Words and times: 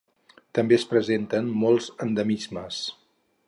També 0.59 0.77
es 0.77 0.85
presenten 0.93 1.53
molts 1.65 1.91
endemismes. 2.07 2.85